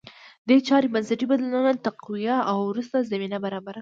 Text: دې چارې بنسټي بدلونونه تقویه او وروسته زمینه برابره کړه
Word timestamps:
دې 0.47 0.57
چارې 0.67 0.87
بنسټي 0.93 1.25
بدلونونه 1.31 1.71
تقویه 1.87 2.35
او 2.51 2.57
وروسته 2.71 3.07
زمینه 3.11 3.37
برابره 3.45 3.61
کړه 3.63 3.69